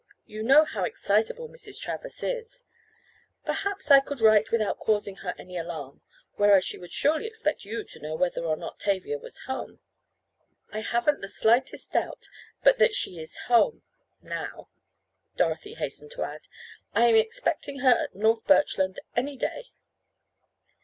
[0.25, 1.79] You know how excitable Mrs.
[1.79, 2.63] Travers is.
[3.45, 6.01] Perhaps I could write without causing her any alarm,
[6.37, 9.79] whereas she would surely expect you to know whether or not Tavia was home.
[10.73, 12.27] I haven't the slightest doubt
[12.63, 14.69] but that she is home—now,"
[15.37, 16.47] Dorothy hastened to add.
[16.95, 19.65] "I am expecting her at North Birchland any day."